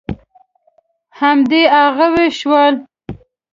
[1.19, 2.75] همدې هغوی شول.